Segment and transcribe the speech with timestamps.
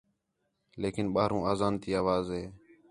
[0.81, 2.43] لیکن ٻاہروں آذان تی آواز ہے